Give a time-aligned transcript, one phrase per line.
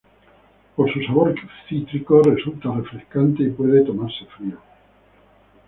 [0.75, 1.35] Por su sabor
[1.69, 4.57] cítrico, resulta refrescante y puede tomarse frío.